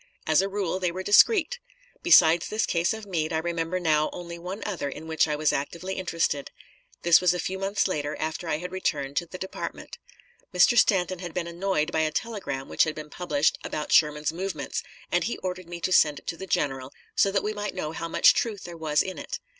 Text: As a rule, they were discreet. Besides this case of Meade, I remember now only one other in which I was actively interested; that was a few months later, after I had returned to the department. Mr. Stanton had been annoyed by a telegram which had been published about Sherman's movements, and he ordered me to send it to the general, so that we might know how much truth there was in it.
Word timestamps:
As 0.25 0.41
a 0.41 0.49
rule, 0.49 0.79
they 0.79 0.91
were 0.91 1.03
discreet. 1.03 1.59
Besides 2.01 2.47
this 2.49 2.65
case 2.65 2.91
of 2.91 3.05
Meade, 3.05 3.31
I 3.31 3.37
remember 3.37 3.79
now 3.79 4.09
only 4.11 4.39
one 4.39 4.63
other 4.65 4.89
in 4.89 5.05
which 5.05 5.27
I 5.27 5.35
was 5.35 5.53
actively 5.53 5.93
interested; 5.93 6.49
that 7.03 7.21
was 7.21 7.35
a 7.35 7.39
few 7.39 7.59
months 7.59 7.87
later, 7.87 8.15
after 8.19 8.47
I 8.49 8.57
had 8.57 8.71
returned 8.71 9.15
to 9.17 9.27
the 9.27 9.37
department. 9.37 9.99
Mr. 10.51 10.75
Stanton 10.75 11.19
had 11.19 11.35
been 11.35 11.45
annoyed 11.45 11.91
by 11.91 11.99
a 12.01 12.09
telegram 12.09 12.67
which 12.67 12.85
had 12.85 12.95
been 12.95 13.11
published 13.11 13.59
about 13.63 13.91
Sherman's 13.91 14.33
movements, 14.33 14.81
and 15.11 15.25
he 15.25 15.37
ordered 15.43 15.69
me 15.69 15.79
to 15.81 15.91
send 15.91 16.17
it 16.17 16.25
to 16.25 16.35
the 16.35 16.47
general, 16.47 16.91
so 17.15 17.31
that 17.31 17.43
we 17.43 17.53
might 17.53 17.75
know 17.75 17.91
how 17.91 18.07
much 18.07 18.33
truth 18.33 18.63
there 18.63 18.75
was 18.77 19.03
in 19.03 19.19
it. 19.19 19.37